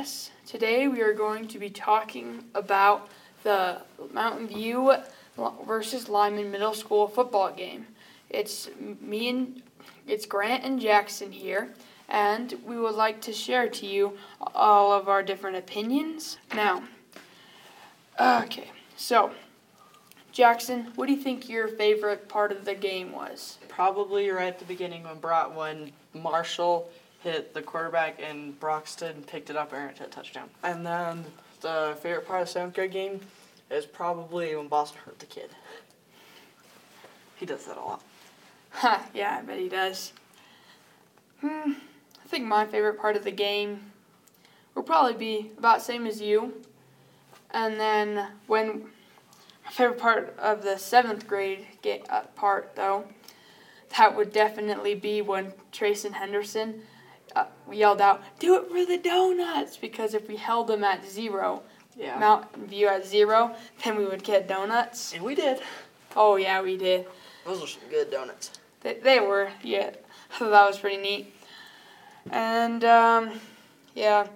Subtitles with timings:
[0.00, 0.30] Yes.
[0.46, 3.10] Today we are going to be talking about
[3.42, 3.82] the
[4.14, 4.94] Mountain View
[5.66, 7.86] versus Lyman Middle School football game.
[8.30, 9.62] It's me and
[10.06, 11.74] it's Grant and Jaxson here,
[12.08, 14.16] and we would like to share to you
[14.54, 16.38] all of our different opinions.
[16.54, 16.82] Now,
[18.18, 19.32] okay, so
[20.32, 23.58] Jaxson, what do you think your favorite part of the game was?
[23.68, 26.90] Probably right at the beginning when brought when Marshall
[27.20, 30.48] hit the quarterback and Broxton picked it up and hit a touchdown.
[30.62, 31.24] And then
[31.60, 33.20] the favorite part of the seventh grade game
[33.70, 35.50] is probably when Boston hurt the kid.
[37.36, 38.02] He does that a lot.
[38.72, 40.12] Ha, yeah, I bet he does.
[41.40, 41.72] Hmm,
[42.22, 43.92] I think my favorite part of the game
[44.74, 46.62] will probably be about same as you.
[47.50, 48.86] And then when
[49.64, 53.04] my favorite part of the seventh grade ga- uh, part though,
[53.98, 56.82] that would definitely be when Trace and Henderson
[57.36, 61.04] uh, we yelled out, "Do it for the donuts!" Because if we held them at
[61.08, 61.62] zero,
[61.96, 62.18] Yeah.
[62.18, 65.12] Mountain View at zero, then we would get donuts.
[65.12, 65.60] and we did.
[66.16, 67.06] Oh yeah, we did.
[67.46, 68.50] Those were some good donuts.
[68.82, 69.90] They, they were, yeah.
[70.38, 71.34] That was pretty neat.
[72.30, 73.40] And um,
[73.94, 74.26] yeah.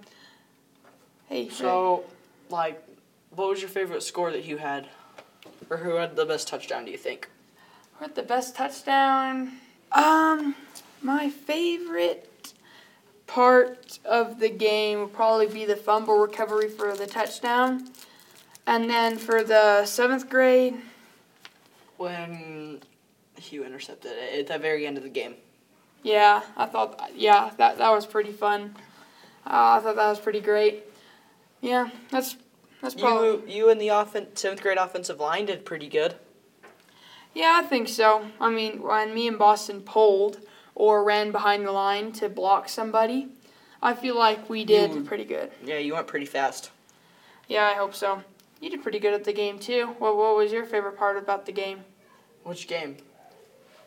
[1.29, 2.05] Hey, So,
[2.51, 2.83] like,
[3.31, 4.89] what was your favorite score that you had?
[5.71, 7.29] Or who had the best touchdown, do you think?
[7.99, 9.53] what the best touchdown?
[9.93, 10.55] Um,
[11.01, 12.29] my favorite
[13.35, 17.89] part of the game would probably be the fumble recovery for the touchdown.
[18.65, 20.75] And then for the seventh grade,
[21.97, 22.81] When
[23.37, 25.35] Hugh intercepted it at the very end of the game.
[26.05, 28.77] yeah, I thought, yeah, that, that was pretty fun.
[29.45, 30.85] Uh, I thought that was pretty great.
[31.61, 32.37] Yeah, that's
[32.81, 33.29] that's probably.
[33.29, 36.15] You, you and the offen- seventh grade offensive line did pretty good.
[37.35, 38.27] Yeah, I think so.
[38.41, 40.39] I mean, when me and Boston pulled
[40.75, 43.29] or ran behind the line to block somebody,
[43.83, 45.51] I feel like we did You- pretty good.
[45.65, 46.71] Yeah, you went pretty fast.
[47.49, 48.23] Yeah, I hope so.
[48.61, 49.95] You did pretty good at the game too.
[49.99, 51.85] What What was your favorite part about the game?
[52.45, 52.97] Which game?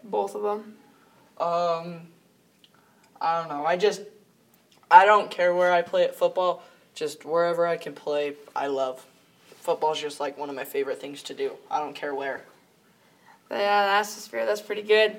[0.04, 0.78] Both of them.
[1.40, 2.08] Um,
[3.20, 3.66] I don't know.
[3.66, 4.02] I just,
[4.90, 6.64] I don't care where I play at football.
[6.96, 9.06] Just wherever I can play, I love.
[9.62, 11.52] Football's just like one of my favorite things to do.
[11.70, 12.42] I don't care where.
[13.52, 14.46] Yeah, that's fair.
[14.46, 15.18] That's pretty good.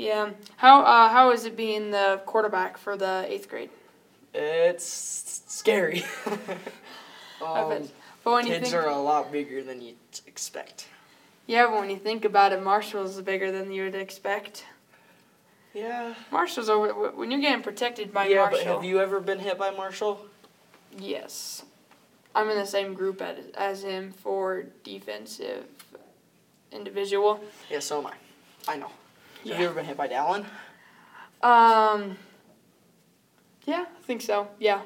[0.00, 0.30] Yeah.
[0.56, 3.70] How uh, How is it being the quarterback for the eighth grade?
[4.34, 6.04] It's scary.
[7.42, 7.88] Um,
[8.22, 9.96] But when you kids think, are a lot bigger than you'd
[10.26, 10.88] expect.
[11.46, 14.66] yeah, but when you think about it, Marshall's bigger than you would expect.
[15.72, 16.12] Yeah.
[16.30, 18.58] Marshall's over when you're getting protected by yeah, Marshall.
[18.58, 20.20] but have you ever been hit by Marshall?
[20.98, 21.64] Yes.
[22.34, 25.64] I'm in the same group as, as him for defensive
[26.72, 27.40] individual.
[27.70, 28.14] Yeah, so am I.
[28.68, 28.90] I know.
[29.48, 30.44] Have you ever been hit by Dallin?
[31.42, 32.16] Um.
[33.64, 34.48] Yeah, I think so.
[34.58, 34.82] Yeah.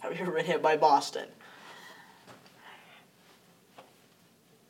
[0.00, 1.28] Have you ever been hit by Boston?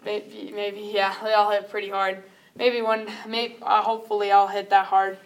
[0.05, 1.15] Maybe, maybe, yeah.
[1.23, 2.23] They all hit pretty hard.
[2.57, 5.19] Maybe one, maybe, uh, hopefully I'll hit that hard.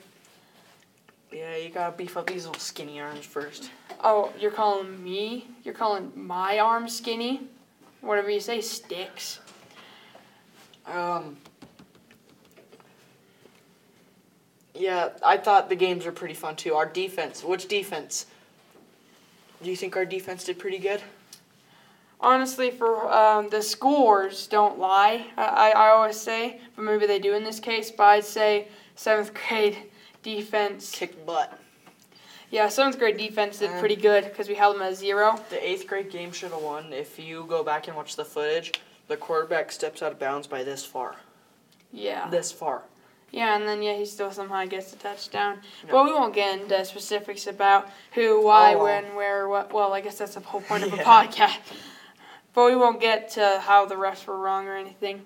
[1.32, 3.70] Yeah, you gotta beef up these little skinny arms first.
[4.02, 5.47] Oh, you're calling me?
[5.64, 7.42] You're calling my arm skinny?
[8.00, 9.41] Whatever you say, sticks.
[10.86, 11.36] Um.
[14.74, 16.74] Yeah, I thought the games were pretty fun too.
[16.74, 18.26] Our defense, which defense?
[19.62, 21.02] Do you think our defense did pretty good?
[22.20, 25.26] Honestly, for um, the scores don't lie.
[25.36, 27.90] I, I, always say, but maybe they do in this case.
[27.90, 29.76] But I'd say seventh grade
[30.22, 30.92] defense.
[30.92, 31.58] Kicked butt.
[32.50, 33.80] Yeah, seventh grade defense did Uh.
[33.80, 35.38] pretty good because we held them at zero.
[35.50, 36.92] The eighth grade game should have won.
[36.92, 38.72] If you go back and watch the footage,
[39.08, 41.16] the quarterback steps out of bounds by this far.
[41.92, 42.28] Yeah.
[42.30, 42.82] This far.
[43.32, 45.59] Yeah, and then yeah, he still somehow gets a touchdown.
[45.84, 45.91] Yeah.
[45.93, 48.84] But we won't get into specifics about who, why, Oh, well.
[48.84, 49.72] when, where, what.
[49.72, 51.56] Well, I guess that's the whole point of a podcast.
[52.54, 55.22] But we won't get to how the refs were wrong or anything.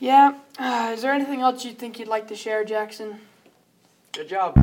[0.00, 0.34] Yeah.
[0.58, 3.16] Uh, is there anything else you think you'd like to share, Jaxson?
[4.12, 4.54] Good job.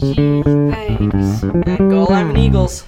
[0.00, 1.42] Gee, thanks.
[1.42, 2.84] And go Lyman Eagles.